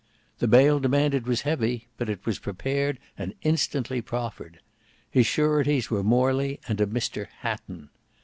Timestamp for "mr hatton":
6.87-7.89